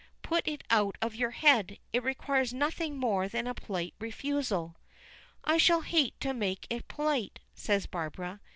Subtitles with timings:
[0.23, 1.77] Put it out of your head.
[1.93, 4.75] It requires nothing more than a polite refusal."
[5.43, 8.39] "I shall hate to make it polite," says Barbara.